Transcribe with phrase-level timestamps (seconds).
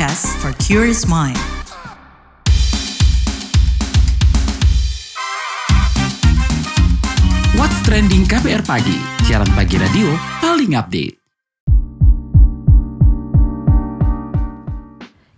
[0.00, 1.36] podcast for curious mind.
[7.60, 8.96] What's Trending KBR Pagi,
[9.28, 10.08] siaran pagi radio
[10.40, 11.20] paling update.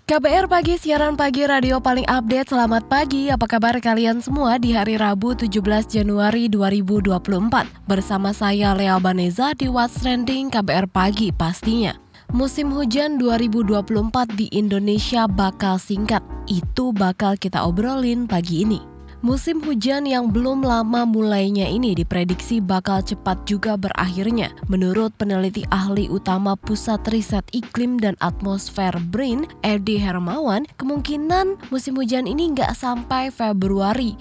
[0.06, 2.55] KBR Pagi, siaran pagi radio paling update.
[2.55, 5.59] Selamat pagi, apa kabar kalian semua di hari Rabu 17
[5.91, 7.10] Januari 2024?
[7.91, 12.12] Bersama saya Lea Baneza di What's Trending KBR Pagi pastinya.
[12.32, 13.92] Musim hujan 2024
[14.41, 16.24] di Indonesia bakal singkat.
[16.48, 18.80] Itu bakal kita obrolin pagi ini.
[19.20, 24.48] Musim hujan yang belum lama mulainya ini diprediksi bakal cepat juga berakhirnya.
[24.72, 32.24] Menurut peneliti ahli utama Pusat Riset Iklim dan Atmosfer BRIN, Edi Hermawan, kemungkinan musim hujan
[32.24, 34.16] ini nggak sampai Februari.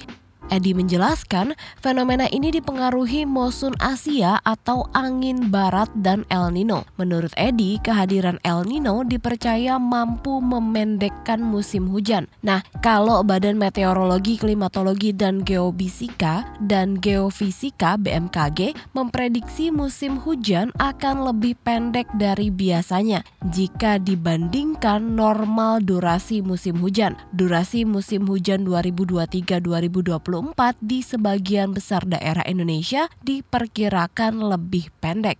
[0.49, 6.89] Edi menjelaskan, fenomena ini dipengaruhi monsun Asia atau angin barat dan El Nino.
[6.97, 12.25] Menurut Edi, kehadiran El Nino dipercaya mampu memendekkan musim hujan.
[12.41, 21.57] Nah, kalau Badan Meteorologi, Klimatologi, dan Geofisika dan Geofisika BMKG memprediksi musim hujan akan lebih
[21.61, 23.21] pendek dari biasanya
[23.51, 27.17] jika dibandingkan normal durasi musim hujan.
[27.35, 30.40] Durasi musim hujan 2023-2024
[30.81, 35.37] di sebagian besar daerah Indonesia diperkirakan lebih pendek.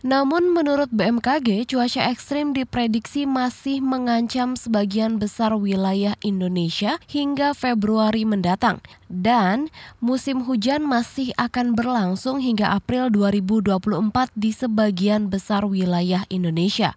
[0.00, 8.80] Namun menurut BMKG, cuaca ekstrim diprediksi masih mengancam sebagian besar wilayah Indonesia hingga Februari mendatang.
[9.12, 9.68] Dan
[10.00, 16.96] musim hujan masih akan berlangsung hingga April 2024 di sebagian besar wilayah Indonesia.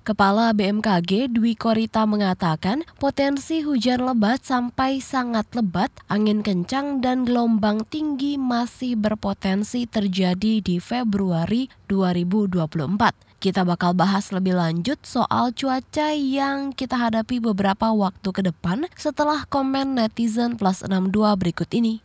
[0.00, 7.84] Kepala BMKG Dwi Korita mengatakan potensi hujan lebat sampai sangat lebat, angin kencang dan gelombang
[7.84, 13.44] tinggi masih berpotensi terjadi di Februari 2024.
[13.44, 19.44] Kita bakal bahas lebih lanjut soal cuaca yang kita hadapi beberapa waktu ke depan setelah
[19.52, 22.00] komen netizen plus 62 berikut ini.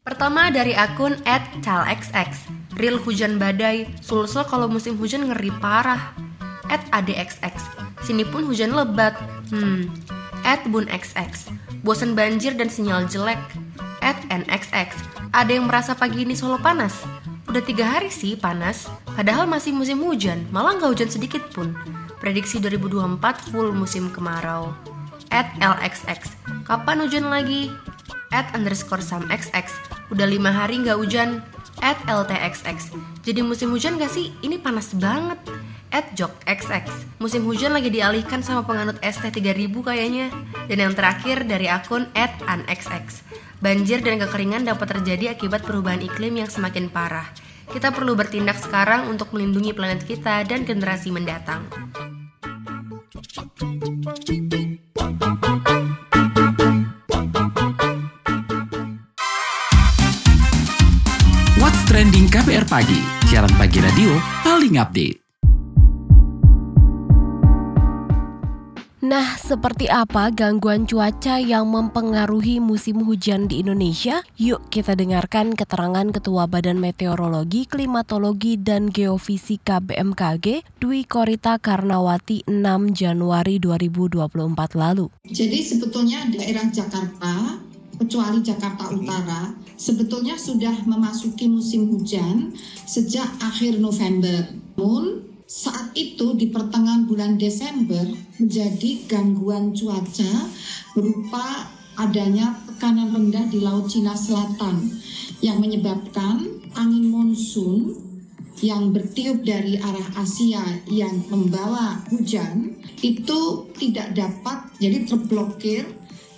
[0.00, 1.20] Pertama dari akun
[1.60, 2.48] @calxx.
[2.80, 6.16] Real hujan badai, Sulsel kalau musim hujan ngeri parah.
[6.72, 7.60] @adxx.
[8.00, 9.12] Sini pun hujan lebat.
[9.52, 9.92] Hmm.
[10.72, 11.52] @bunxx.
[11.84, 13.36] Bosan banjir dan sinyal jelek.
[14.32, 14.96] @nxx.
[15.36, 17.04] Ada yang merasa pagi ini Solo panas?
[17.44, 21.76] Udah tiga hari sih panas, padahal masih musim hujan, malah nggak hujan sedikit pun.
[22.24, 24.72] Prediksi 2024 full musim kemarau.
[25.60, 26.40] @lxx.
[26.64, 27.68] Kapan hujan lagi?
[28.30, 29.74] at underscore xx
[30.10, 31.40] Udah lima hari nggak hujan.
[31.80, 32.92] At ltxx
[33.24, 34.36] Jadi musim hujan gak sih?
[34.44, 35.40] Ini panas banget.
[35.90, 40.28] At jokxx Musim hujan lagi dialihkan sama penganut ST3000 kayaknya.
[40.68, 43.24] Dan yang terakhir dari akun at anxx
[43.60, 47.28] Banjir dan kekeringan dapat terjadi akibat perubahan iklim yang semakin parah.
[47.68, 51.68] Kita perlu bertindak sekarang untuk melindungi planet kita dan generasi mendatang.
[62.40, 62.96] KBR Pagi,
[63.28, 65.20] siaran pagi radio paling update.
[69.04, 74.24] Nah, seperti apa gangguan cuaca yang mempengaruhi musim hujan di Indonesia?
[74.40, 82.56] Yuk kita dengarkan keterangan Ketua Badan Meteorologi, Klimatologi, dan Geofisika BMKG, Dwi Korita Karnawati 6
[82.96, 85.12] Januari 2024 lalu.
[85.28, 87.60] Jadi sebetulnya daerah Jakarta
[88.00, 92.56] kecuali Jakarta Utara, sebetulnya sudah memasuki musim hujan
[92.88, 94.48] sejak akhir November.
[94.80, 98.08] Namun saat itu di pertengahan bulan Desember
[98.40, 100.48] menjadi gangguan cuaca
[100.96, 101.68] berupa
[102.00, 104.96] adanya tekanan rendah di Laut Cina Selatan
[105.44, 107.98] yang menyebabkan angin monsun
[108.64, 115.84] yang bertiup dari arah Asia yang membawa hujan itu tidak dapat jadi terblokir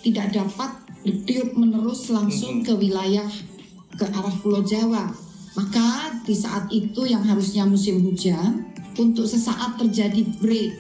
[0.02, 3.28] tidak dapat ditiup menerus langsung ke wilayah
[3.98, 5.10] ke arah Pulau Jawa.
[5.52, 10.72] Maka di saat itu yang harusnya musim hujan, untuk sesaat terjadi break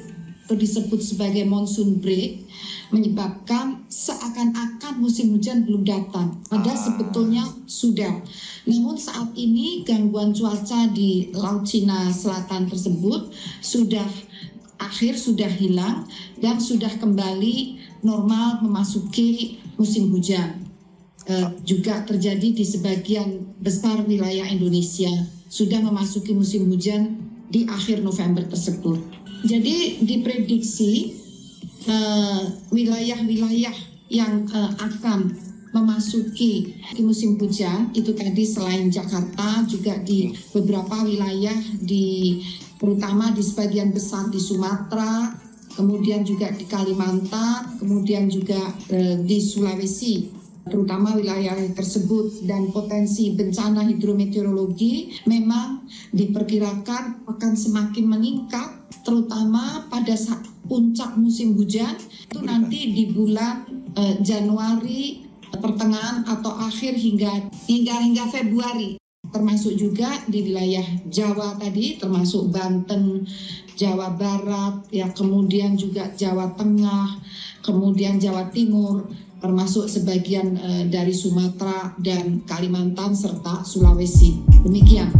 [0.44, 2.44] atau disebut sebagai monsoon break,
[2.92, 6.40] menyebabkan seakan-akan musim hujan belum datang.
[6.48, 8.20] Padahal sebetulnya sudah.
[8.68, 13.32] Namun saat ini gangguan cuaca di Laut Cina Selatan tersebut
[13.64, 14.04] sudah
[14.76, 16.04] akhir sudah hilang
[16.42, 20.68] dan sudah kembali normal memasuki musim hujan.
[21.22, 25.10] Uh, juga terjadi di sebagian besar wilayah Indonesia
[25.46, 27.14] sudah memasuki musim hujan
[27.46, 28.98] di akhir November tersebut.
[29.46, 31.14] Jadi diprediksi
[32.74, 35.34] wilayah-wilayah uh, yang uh, akan
[35.72, 42.38] memasuki musim hujan itu tadi selain Jakarta juga di beberapa wilayah di
[42.76, 45.32] terutama di sebagian besar di Sumatera,
[45.74, 53.82] kemudian juga di Kalimantan, kemudian juga eh, di Sulawesi terutama wilayah tersebut dan potensi bencana
[53.82, 58.70] hidrometeorologi memang diperkirakan akan semakin meningkat
[59.02, 61.98] terutama pada saat puncak musim hujan
[62.30, 63.66] itu nanti di bulan
[63.98, 68.96] uh, Januari pertengahan atau akhir hingga hingga hingga Februari.
[69.32, 73.24] Termasuk juga di wilayah Jawa tadi termasuk Banten,
[73.76, 77.20] Jawa Barat ya kemudian juga Jawa Tengah,
[77.64, 79.08] kemudian Jawa Timur
[79.42, 84.38] termasuk sebagian uh, dari Sumatera dan Kalimantan serta Sulawesi.
[84.62, 85.10] Demikian.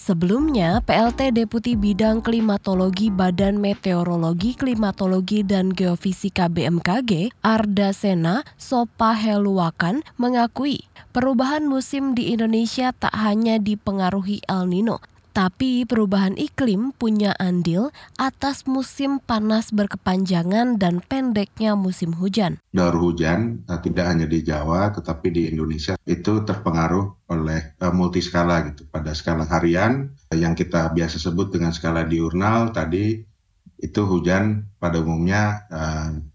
[0.00, 10.82] Sebelumnya, PLT Deputi Bidang Klimatologi Badan Meteorologi, Klimatologi, dan Geofisika BMKG, Arda Sena Sopaheluakan, mengakui
[11.14, 14.98] perubahan musim di Indonesia tak hanya dipengaruhi El Nino,
[15.30, 22.58] tapi perubahan iklim punya andil atas musim panas berkepanjangan dan pendeknya musim hujan.
[22.74, 28.66] Daur hujan eh, tidak hanya di Jawa tetapi di Indonesia itu terpengaruh oleh uh, multiskala
[28.70, 28.86] gitu.
[28.90, 33.22] Pada skala harian yang kita biasa sebut dengan skala diurnal tadi
[33.80, 35.64] itu hujan pada umumnya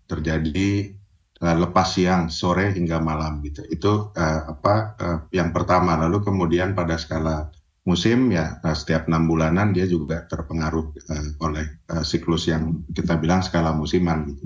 [0.09, 0.98] terjadi
[1.38, 3.62] lepas siang, sore hingga malam gitu.
[3.69, 4.98] Itu apa
[5.30, 5.94] yang pertama.
[5.94, 7.53] Lalu kemudian pada skala
[7.86, 13.16] musim ya eh, setiap enam bulanan dia juga terpengaruh uh, oleh uh, siklus yang kita
[13.22, 14.46] bilang skala musiman gitu.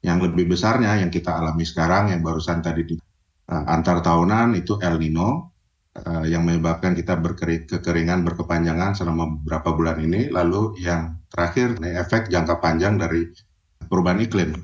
[0.00, 4.80] Yang lebih besarnya yang kita alami sekarang yang barusan tadi di uh, antar tahunan itu
[4.80, 5.52] El Nino
[5.92, 10.32] uh, yang menyebabkan kita berkering, kekeringan berkepanjangan selama beberapa bulan ini.
[10.32, 13.28] Lalu yang terakhir efek jangka panjang dari
[13.84, 14.56] perubahan iklim.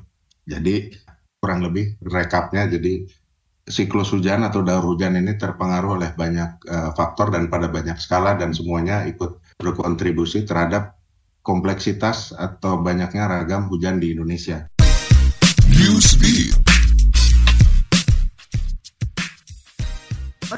[0.48, 0.88] Jadi
[1.36, 3.04] kurang lebih rekapnya jadi
[3.66, 8.38] siklus hujan atau daur hujan ini terpengaruh oleh banyak uh, faktor dan pada banyak skala
[8.38, 10.94] dan semuanya ikut berkontribusi terhadap
[11.42, 14.70] kompleksitas atau banyaknya ragam hujan di Indonesia.
[15.66, 16.75] Newsbeat.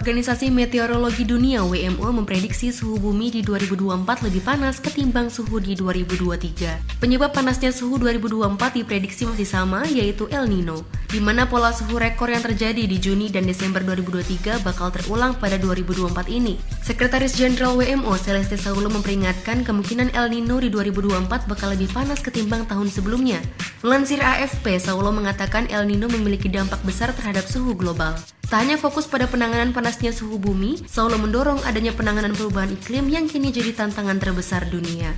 [0.09, 6.97] Organisasi Meteorologi Dunia WMO memprediksi suhu bumi di 2024 lebih panas ketimbang suhu di 2023.
[6.97, 12.33] Penyebab panasnya suhu 2024 diprediksi masih sama, yaitu El Nino, di mana pola suhu rekor
[12.33, 16.57] yang terjadi di Juni dan Desember 2023 bakal terulang pada 2024 ini.
[16.81, 22.65] Sekretaris Jenderal WMO Celeste Saulo memperingatkan kemungkinan El Nino di 2024 bakal lebih panas ketimbang
[22.65, 23.45] tahun sebelumnya.
[23.85, 28.17] Melansir AFP, Saulo mengatakan El Nino memiliki dampak besar terhadap suhu global.
[28.49, 33.29] Tak hanya fokus pada penanganan panasnya suhu bumi, Saulo mendorong adanya penanganan perubahan iklim yang
[33.29, 35.13] kini jadi tantangan terbesar dunia.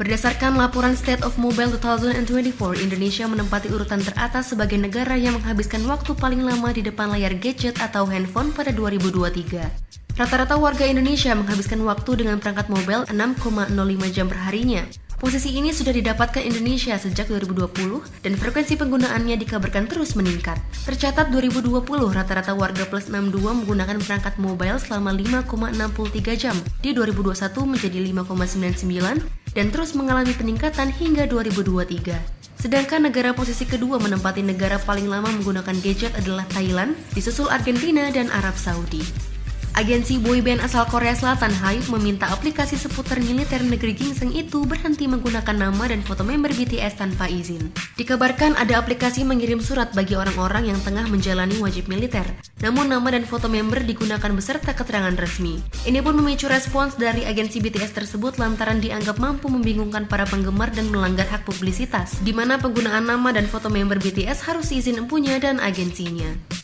[0.00, 6.16] Berdasarkan laporan State of Mobile 2024, Indonesia menempati urutan teratas sebagai negara yang menghabiskan waktu
[6.16, 10.16] paling lama di depan layar gadget atau handphone pada 2023.
[10.16, 14.88] Rata-rata warga Indonesia menghabiskan waktu dengan perangkat mobile 6,05 jam perharinya.
[15.24, 17.72] Posisi ini sudah didapatkan Indonesia sejak 2020
[18.20, 20.60] dan frekuensi penggunaannya dikabarkan terus meningkat.
[20.84, 21.80] Tercatat 2020
[22.12, 25.16] rata-rata warga plus 62 menggunakan perangkat mobile selama
[25.48, 26.52] 5,63 jam.
[26.84, 32.20] Di 2021 menjadi 5,99 dan terus mengalami peningkatan hingga 2023.
[32.60, 38.28] Sedangkan negara posisi kedua menempati negara paling lama menggunakan gadget adalah Thailand, disusul Argentina dan
[38.28, 39.32] Arab Saudi.
[39.74, 45.50] Agensi boyband asal Korea Selatan Hype meminta aplikasi seputar militer negeri gingseng itu berhenti menggunakan
[45.50, 47.74] nama dan foto member BTS tanpa izin.
[47.98, 52.22] Dikabarkan ada aplikasi mengirim surat bagi orang-orang yang tengah menjalani wajib militer,
[52.62, 55.58] namun nama dan foto member digunakan beserta keterangan resmi.
[55.82, 60.86] Ini pun memicu respons dari agensi BTS tersebut lantaran dianggap mampu membingungkan para penggemar dan
[60.94, 65.58] melanggar hak publisitas, di mana penggunaan nama dan foto member BTS harus izin empunya dan
[65.58, 66.62] agensinya.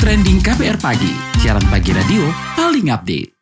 [0.00, 1.12] Trending KPR Pagi,
[1.44, 2.24] siaran pagi radio
[2.56, 3.36] paling update.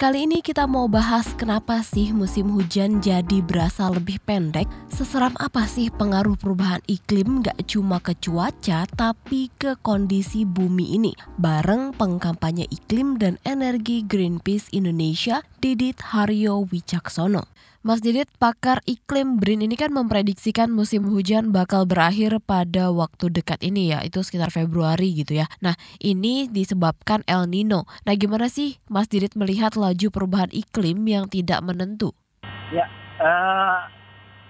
[0.00, 4.64] Kali ini kita mau bahas kenapa sih musim hujan jadi berasa lebih pendek?
[4.88, 11.12] Seseram apa sih pengaruh perubahan iklim gak cuma ke cuaca tapi ke kondisi bumi ini?
[11.36, 17.52] Bareng pengkampanye iklim dan energi Greenpeace Indonesia, Didit Haryo Wicaksono.
[17.84, 23.60] Mas Didit, pakar iklim BRIN ini kan memprediksikan musim hujan bakal berakhir pada waktu dekat
[23.60, 25.44] ini ya, itu sekitar Februari gitu ya.
[25.60, 27.84] Nah, ini disebabkan El Nino.
[28.08, 32.16] Nah, gimana sih Mas Didit melihat laju perubahan iklim yang tidak menentu?
[32.72, 32.88] Ya,
[33.20, 33.84] uh,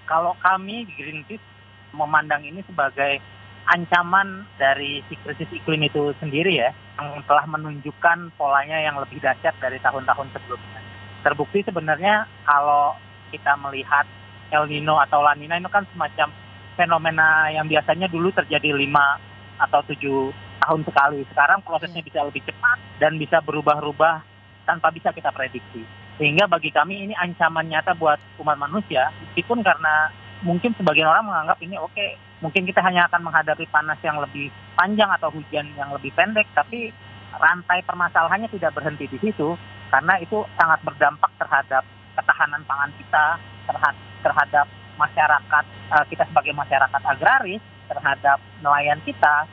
[0.06, 1.42] kalau kami di Greenpeace
[1.90, 3.18] memandang ini sebagai
[3.66, 6.70] ancaman dari si krisis iklim itu sendiri ya,
[7.02, 10.78] yang telah menunjukkan polanya yang lebih dahsyat dari tahun-tahun sebelumnya.
[11.26, 12.94] Terbukti sebenarnya kalau
[13.34, 14.06] kita melihat
[14.54, 16.30] El Nino atau La Nina itu kan semacam
[16.78, 19.18] fenomena yang biasanya dulu terjadi lima
[19.58, 20.30] atau tujuh
[20.62, 21.26] tahun sekali.
[21.30, 24.22] Sekarang prosesnya bisa lebih cepat dan bisa berubah-ubah
[24.66, 25.82] tanpa bisa kita prediksi.
[26.14, 30.14] Sehingga bagi kami ini ancaman nyata buat umat manusia, meskipun karena
[30.46, 34.46] mungkin sebagian orang menganggap ini oke, okay, mungkin kita hanya akan menghadapi panas yang lebih
[34.78, 36.94] panjang atau hujan yang lebih pendek, tapi
[37.34, 39.58] rantai permasalahannya tidak berhenti di situ
[39.90, 41.82] karena itu sangat berdampak terhadap
[42.24, 43.26] ketahanan pangan kita,
[43.68, 44.66] terhadap, terhadap
[44.96, 49.44] masyarakat uh, kita sebagai masyarakat agraris, terhadap nelayan kita,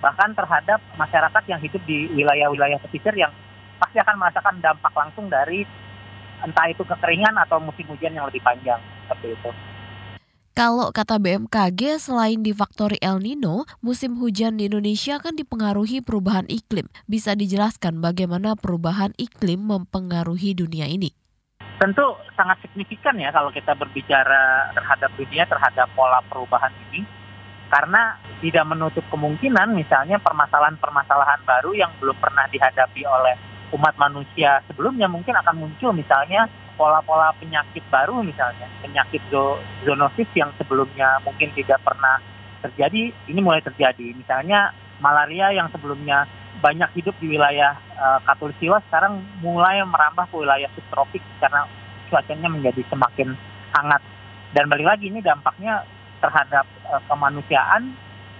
[0.00, 3.32] bahkan terhadap masyarakat yang hidup di wilayah-wilayah pesisir yang
[3.76, 5.68] pasti akan merasakan dampak langsung dari
[6.40, 9.50] entah itu kekeringan atau musim hujan yang lebih panjang seperti itu.
[10.54, 16.86] Kalau kata BMKG, selain difaktori El Nino, musim hujan di Indonesia kan dipengaruhi perubahan iklim.
[17.10, 21.10] Bisa dijelaskan bagaimana perubahan iklim mempengaruhi dunia ini?
[21.74, 27.02] Tentu sangat signifikan ya kalau kita berbicara terhadap dunia, terhadap pola perubahan ini.
[27.68, 33.34] Karena tidak menutup kemungkinan misalnya permasalahan-permasalahan baru yang belum pernah dihadapi oleh
[33.74, 36.46] umat manusia sebelumnya mungkin akan muncul misalnya
[36.78, 39.22] pola-pola penyakit baru misalnya penyakit
[39.82, 42.22] zoonosis yang sebelumnya mungkin tidak pernah
[42.62, 44.70] terjadi ini mulai terjadi misalnya
[45.02, 46.26] malaria yang sebelumnya
[46.62, 51.66] banyak hidup di wilayah uh, Katulistiwa sekarang mulai merambah ke wilayah subtropik karena
[52.10, 53.34] cuacanya menjadi semakin
[53.74, 54.02] hangat
[54.54, 55.82] dan balik lagi ini dampaknya
[56.22, 57.94] terhadap uh, kemanusiaan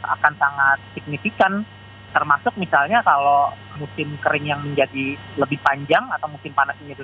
[0.04, 1.64] akan sangat signifikan
[2.14, 7.02] termasuk misalnya kalau musim kering yang menjadi lebih panjang atau musim panas menjadi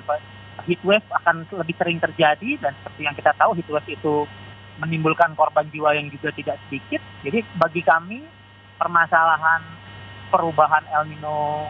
[0.63, 4.23] heat wave akan lebih sering terjadi dan seperti yang kita tahu heat wave itu
[4.79, 7.03] menimbulkan korban jiwa yang juga tidak sedikit.
[7.27, 8.23] Jadi bagi kami
[8.79, 9.61] permasalahan
[10.31, 11.67] perubahan El Nino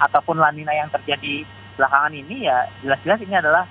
[0.00, 1.44] ataupun La Nina yang terjadi
[1.76, 3.68] belakangan ini ya jelas-jelas ini adalah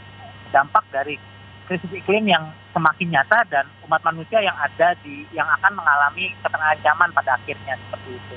[0.54, 1.20] dampak dari
[1.68, 7.12] krisis iklim yang semakin nyata dan umat manusia yang ada di yang akan mengalami keterancaman
[7.12, 8.36] pada akhirnya seperti itu.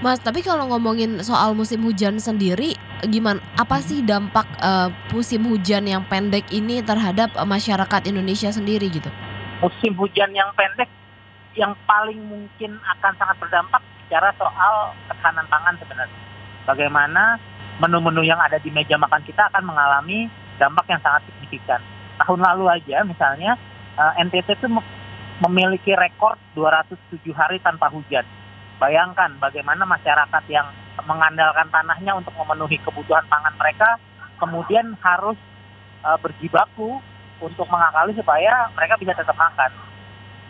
[0.00, 2.72] Mas, tapi kalau ngomongin soal musim hujan sendiri,
[3.04, 3.36] gimana?
[3.60, 9.12] Apa sih dampak uh, musim hujan yang pendek ini terhadap uh, masyarakat Indonesia sendiri gitu?
[9.60, 10.88] Musim hujan yang pendek
[11.52, 16.20] yang paling mungkin akan sangat berdampak secara soal ketahanan pangan sebenarnya.
[16.66, 17.38] Bagaimana
[17.78, 20.26] menu-menu yang ada di meja makan kita akan mengalami
[20.58, 21.78] dampak yang sangat signifikan.
[22.18, 23.54] Tahun lalu aja misalnya
[23.94, 24.66] eh, NTT itu
[25.46, 28.26] memiliki rekor 207 hari tanpa hujan
[28.80, 30.64] Bayangkan bagaimana masyarakat yang
[31.04, 34.00] mengandalkan tanahnya untuk memenuhi kebutuhan pangan mereka,
[34.40, 35.36] kemudian harus
[36.00, 36.96] uh, berjibaku
[37.44, 39.68] untuk mengakali supaya mereka bisa tetap makan.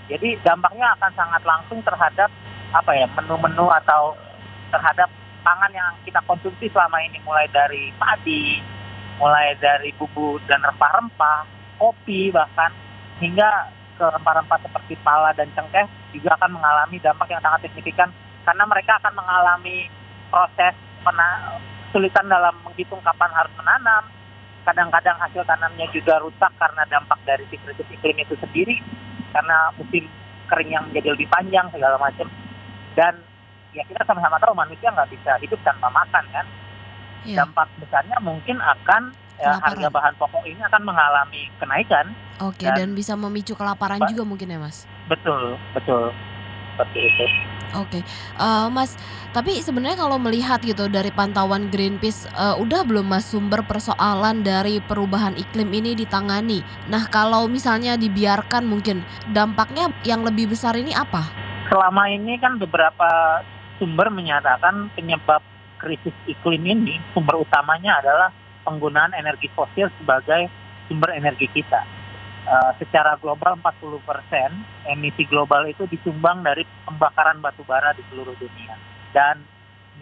[0.06, 2.30] Jadi dampaknya akan sangat langsung terhadap
[2.70, 4.14] apa ya menu-menu atau
[4.70, 5.10] terhadap
[5.42, 8.62] pangan yang kita konsumsi selama ini mulai dari padi,
[9.18, 11.48] mulai dari bumbu dan rempah-rempah,
[11.80, 12.70] kopi bahkan
[13.18, 15.84] hingga ke rempah-rempah seperti pala dan cengkeh
[16.14, 18.08] juga akan mengalami dampak yang sangat signifikan
[18.46, 19.90] karena mereka akan mengalami
[20.30, 20.74] proses
[21.90, 24.06] kesulitan dalam menghitung kapan harus menanam.
[24.62, 28.78] Kadang-kadang hasil tanamnya juga rusak karena dampak dari krisis iklim itu sendiri,
[29.34, 30.06] karena musim
[30.46, 32.30] kering yang menjadi lebih panjang segala macam.
[32.98, 33.14] Dan
[33.70, 36.46] ya kita sama-sama tahu manusia nggak bisa hidup tanpa makan kan.
[37.22, 37.44] Ya.
[37.44, 42.12] Dampak besarnya mungkin akan ya, harga bahan pokok ini akan mengalami kenaikan.
[42.40, 44.88] Oke, dan, dan bisa memicu kelaparan juga mungkin ya, Mas.
[45.08, 46.12] Betul, betul.
[46.76, 47.24] Seperti itu.
[47.76, 48.00] Oke,
[48.40, 48.96] uh, Mas.
[49.30, 54.82] Tapi sebenarnya kalau melihat gitu dari pantauan Greenpeace, uh, udah belum Mas sumber persoalan dari
[54.82, 56.66] perubahan iklim ini ditangani?
[56.90, 61.39] Nah, kalau misalnya dibiarkan mungkin dampaknya yang lebih besar ini apa?
[61.70, 63.40] Selama ini kan beberapa
[63.78, 65.38] sumber menyatakan penyebab
[65.78, 68.34] krisis iklim ini sumber utamanya adalah
[68.66, 70.50] penggunaan energi fosil sebagai
[70.90, 71.86] sumber energi kita.
[72.50, 74.50] Uh, secara global 40 persen
[74.90, 78.74] emisi global itu disumbang dari pembakaran batu bara di seluruh dunia.
[79.14, 79.38] Dan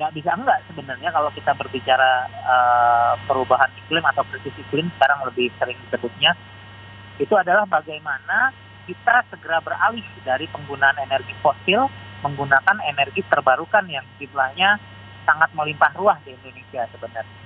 [0.00, 5.52] nggak bisa enggak sebenarnya kalau kita berbicara uh, perubahan iklim atau krisis iklim sekarang lebih
[5.60, 6.32] sering disebutnya
[7.18, 8.54] itu adalah bagaimana
[8.88, 11.84] kita segera beralih dari penggunaan energi fosil
[12.24, 14.80] menggunakan energi terbarukan yang jumlahnya
[15.28, 17.38] sangat melimpah ruah di Indonesia sebenarnya.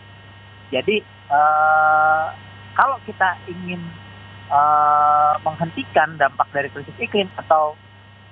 [0.71, 2.31] Jadi uh,
[2.79, 3.83] kalau kita ingin
[4.49, 7.75] uh, menghentikan dampak dari krisis iklim atau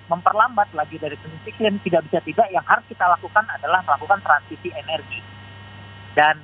[0.06, 4.70] memperlambat lagi dari krisis iklim tidak bisa tidak yang harus kita lakukan adalah melakukan transisi
[4.70, 5.20] energi.
[6.14, 6.40] Dan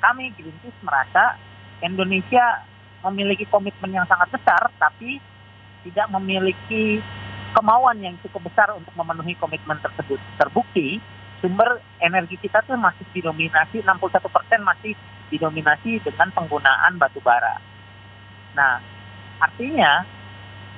[0.00, 1.36] kami Greenpeace merasa
[1.82, 2.64] Indonesia
[3.04, 5.20] memiliki komitmen yang sangat besar tapi
[5.84, 7.00] tidak memiliki
[7.56, 10.18] kemauan yang cukup besar untuk memenuhi komitmen tersebut.
[10.38, 11.02] Terbukti
[11.40, 14.20] sumber energi kita tuh masih didominasi 61%
[14.60, 14.92] masih
[15.32, 17.58] didominasi dengan penggunaan batu bara.
[18.54, 18.82] Nah,
[19.40, 20.04] artinya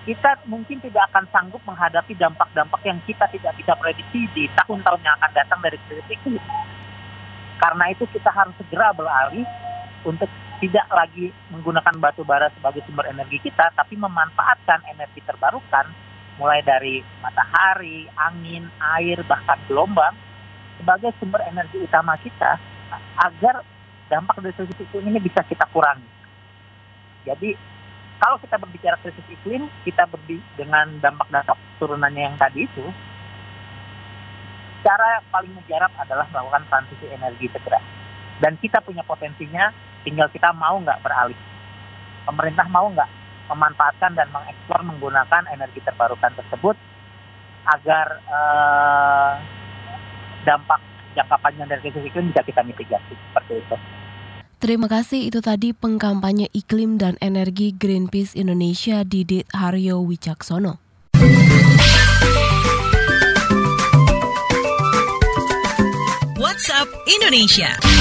[0.02, 5.14] kita mungkin tidak akan sanggup menghadapi dampak-dampak yang kita tidak bisa prediksi di tahun-tahun yang
[5.18, 6.42] akan datang dari krisis iklim.
[7.62, 9.46] Karena itu kita harus segera beralih
[10.02, 10.26] untuk
[10.62, 15.90] tidak lagi menggunakan batu bara sebagai sumber energi kita, tapi memanfaatkan energi terbarukan
[16.38, 20.14] mulai dari matahari, angin, air, bahkan gelombang
[20.78, 22.62] sebagai sumber energi utama kita
[23.26, 23.66] agar
[24.06, 26.06] dampak dari krisis iklim ini bisa kita kurangi.
[27.26, 27.58] Jadi
[28.22, 32.86] kalau kita berbicara krisis iklim, kita berbi dengan dampak-dampak turunannya yang tadi itu,
[34.86, 37.82] cara paling mujarab adalah melakukan transisi energi segera.
[38.38, 41.38] Dan kita punya potensinya, tinggal kita mau nggak beralih.
[42.26, 43.10] Pemerintah mau nggak
[43.50, 46.76] memanfaatkan dan mengeksplor menggunakan energi terbarukan tersebut
[47.66, 49.32] agar eh,
[50.46, 50.80] dampak
[51.14, 53.76] jangka panjang dari krisis iklim bisa kita mitigasi seperti itu.
[54.62, 60.78] Terima kasih itu tadi pengkampanye iklim dan energi Greenpeace Indonesia Didit Haryo Wicaksono.
[66.38, 67.91] WhatsApp Indonesia.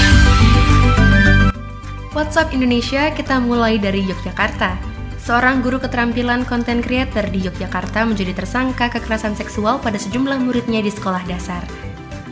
[2.12, 4.76] WhatsApp Indonesia kita mulai dari Yogyakarta.
[5.24, 10.92] Seorang guru keterampilan konten creator di Yogyakarta menjadi tersangka kekerasan seksual pada sejumlah muridnya di
[10.92, 11.64] sekolah dasar.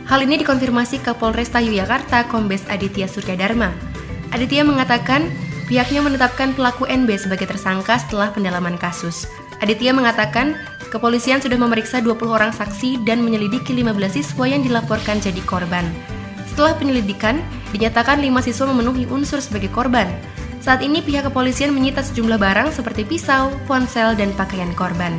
[0.04, 3.72] Hal ini dikonfirmasi Kapolresta Yogyakarta Kombes Aditya Suryadharma.
[4.36, 5.32] Aditya mengatakan
[5.64, 9.32] pihaknya menetapkan pelaku NB sebagai tersangka setelah pendalaman kasus.
[9.64, 10.60] Aditya mengatakan
[10.92, 16.19] kepolisian sudah memeriksa 20 orang saksi dan menyelidiki 15 siswa yang dilaporkan jadi korban.
[16.60, 17.40] Setelah penyelidikan,
[17.72, 20.04] dinyatakan 5 siswa memenuhi unsur sebagai korban.
[20.60, 25.16] Saat ini pihak kepolisian menyita sejumlah barang seperti pisau, ponsel, dan pakaian korban.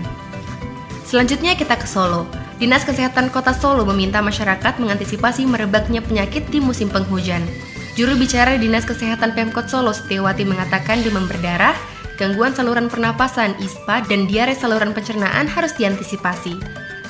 [1.01, 2.29] Selanjutnya kita ke Solo.
[2.61, 7.41] Dinas Kesehatan Kota Solo meminta masyarakat mengantisipasi merebaknya penyakit di musim penghujan.
[7.97, 11.73] Juru bicara Dinas Kesehatan Pemkot Solo Setiawati mengatakan demam berdarah,
[12.21, 16.61] gangguan saluran pernapasan ISPA, dan diare saluran pencernaan harus diantisipasi.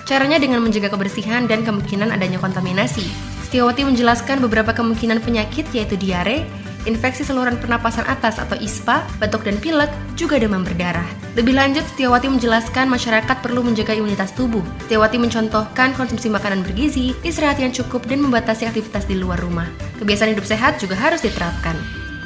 [0.07, 3.30] Caranya dengan menjaga kebersihan dan kemungkinan adanya kontaminasi.
[3.51, 6.47] Setiawati menjelaskan beberapa kemungkinan penyakit yaitu diare,
[6.87, 11.03] infeksi saluran pernapasan atas atau ISPA, batuk dan pilek, juga demam berdarah.
[11.35, 14.63] Lebih lanjut, Setiawati menjelaskan masyarakat perlu menjaga imunitas tubuh.
[14.87, 19.67] Setiawati mencontohkan konsumsi makanan bergizi, istirahat yang cukup, dan membatasi aktivitas di luar rumah.
[19.99, 21.75] Kebiasaan hidup sehat juga harus diterapkan.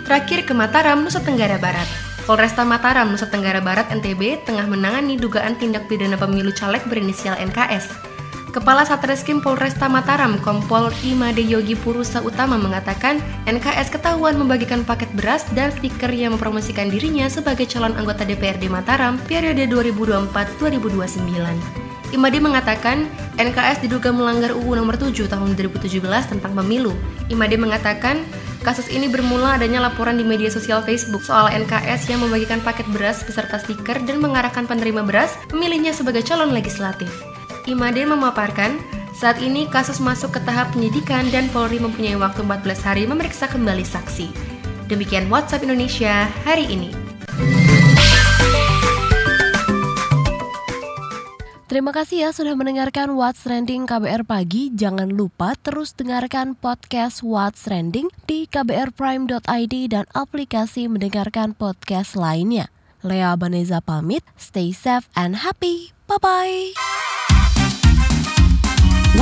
[0.05, 1.89] Terakhir ke Mataram, Nusa Tenggara Barat.
[2.29, 8.13] Polresta Mataram, Nusa Tenggara Barat NTB tengah menangani dugaan tindak pidana pemilu caleg berinisial NKS.
[8.55, 15.43] Kepala Satreskrim Polresta Mataram, Kompol Imade Yogi Purusa Utama mengatakan NKS ketahuan membagikan paket beras
[15.51, 22.15] dan stiker yang mempromosikan dirinya sebagai calon anggota DPRD Mataram periode 2024-2029.
[22.15, 25.99] Imade mengatakan NKS diduga melanggar UU nomor 7 tahun 2017
[26.31, 26.95] tentang pemilu.
[27.27, 28.23] Imade mengatakan
[28.63, 33.21] Kasus ini bermula adanya laporan di media sosial Facebook soal NKS yang membagikan paket beras
[33.21, 37.34] beserta stiker dan mengarahkan penerima beras memilihnya sebagai calon legislatif.
[37.65, 38.77] Imade memaparkan,
[39.17, 43.81] saat ini kasus masuk ke tahap penyidikan dan Polri mempunyai waktu 14 hari memeriksa kembali
[43.81, 44.29] saksi.
[44.85, 46.93] Demikian WhatsApp Indonesia hari ini.
[51.65, 54.69] Terima kasih ya sudah mendengarkan What's Trending KBR Pagi.
[54.69, 62.69] Jangan lupa terus dengarkan podcast What's Trending di kbrprime.id dan aplikasi mendengarkan podcast lainnya.
[63.01, 65.97] Lea Baneza pamit, stay safe and happy.
[66.05, 67.24] Bye-bye.